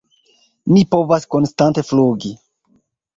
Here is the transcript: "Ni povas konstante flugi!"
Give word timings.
"Ni 0.69 0.79
povas 0.95 1.27
konstante 1.35 1.83
flugi!" 1.91 2.33